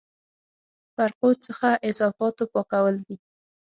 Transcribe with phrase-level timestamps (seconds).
[0.95, 3.15] فرقو څخه اضافاتو پاکول دي.